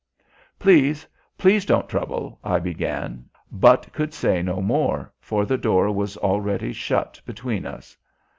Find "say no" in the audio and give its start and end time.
4.15-4.59